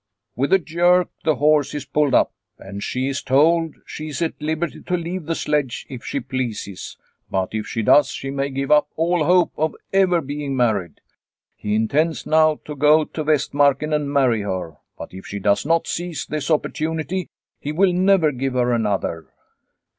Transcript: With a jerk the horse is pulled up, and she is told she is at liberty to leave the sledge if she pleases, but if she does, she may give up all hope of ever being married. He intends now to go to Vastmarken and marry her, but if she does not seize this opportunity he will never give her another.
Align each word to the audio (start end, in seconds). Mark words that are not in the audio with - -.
With 0.35 0.51
a 0.51 0.57
jerk 0.57 1.11
the 1.23 1.35
horse 1.35 1.75
is 1.75 1.85
pulled 1.85 2.15
up, 2.15 2.31
and 2.57 2.81
she 2.81 3.07
is 3.07 3.21
told 3.21 3.75
she 3.85 4.07
is 4.07 4.19
at 4.23 4.33
liberty 4.41 4.81
to 4.81 4.97
leave 4.97 5.27
the 5.27 5.35
sledge 5.35 5.85
if 5.91 6.03
she 6.03 6.19
pleases, 6.19 6.97
but 7.29 7.49
if 7.53 7.67
she 7.67 7.83
does, 7.83 8.07
she 8.09 8.31
may 8.31 8.49
give 8.49 8.71
up 8.71 8.87
all 8.95 9.23
hope 9.25 9.51
of 9.57 9.75
ever 9.93 10.19
being 10.19 10.55
married. 10.57 11.01
He 11.55 11.75
intends 11.75 12.25
now 12.25 12.55
to 12.65 12.75
go 12.75 13.03
to 13.03 13.23
Vastmarken 13.23 13.93
and 13.93 14.11
marry 14.11 14.41
her, 14.41 14.77
but 14.97 15.13
if 15.13 15.27
she 15.27 15.37
does 15.37 15.67
not 15.67 15.85
seize 15.85 16.25
this 16.25 16.49
opportunity 16.49 17.27
he 17.59 17.71
will 17.71 17.93
never 17.93 18.31
give 18.31 18.53
her 18.53 18.73
another. 18.73 19.27